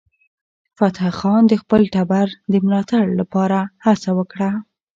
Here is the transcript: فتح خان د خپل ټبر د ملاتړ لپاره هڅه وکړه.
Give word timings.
فتح 0.77 1.03
خان 1.19 1.41
د 1.47 1.53
خپل 1.61 1.81
ټبر 1.93 2.27
د 2.51 2.53
ملاتړ 2.65 3.03
لپاره 3.19 3.59
هڅه 3.85 4.09
وکړه. 4.19 4.49